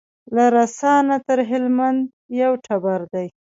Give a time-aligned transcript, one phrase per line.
[0.35, 2.01] له رسا نه تر هلمند
[2.41, 3.27] یو ټبر دی